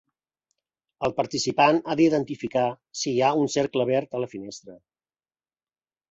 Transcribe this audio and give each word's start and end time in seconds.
El 1.07 1.11
participant 1.17 1.75
ha 1.93 1.97
d'identificar 1.99 2.63
si 3.01 3.05
hi 3.17 3.21
ha 3.27 3.29
un 3.41 3.51
cercle 3.57 3.85
verd 3.91 4.17
a 4.17 4.23
la 4.23 4.31
finestra. 4.33 4.79